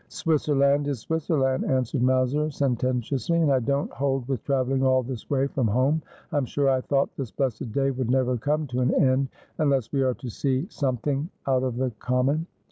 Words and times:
'Swisserland 0.09 0.87
is 0.87 1.05
Swisserland,' 1.05 1.69
answered 1.69 2.01
Mowser 2.01 2.47
senten 2.49 3.01
tiously, 3.03 3.39
'and 3.39 3.51
I 3.51 3.59
don't 3.59 3.91
hold 3.91 4.27
with 4.27 4.41
travelling 4.43 4.81
all 4.83 5.03
this 5.03 5.29
way 5.29 5.45
from 5.45 5.67
home— 5.67 6.01
I'm 6.31 6.43
sure 6.45 6.67
I 6.71 6.81
thought 6.81 7.15
this 7.17 7.29
blessed 7.29 7.71
day 7.71 7.91
would 7.91 8.09
never 8.09 8.35
come 8.35 8.65
to 8.69 8.79
an 8.79 8.95
end— 8.95 9.27
unless 9.59 9.91
we 9.91 10.01
are 10.01 10.15
to 10.15 10.29
see 10.31 10.65
somethink 10.71 11.27
out 11.45 11.61
of 11.61 11.77
the 11.77 11.91
common.' 11.99 12.47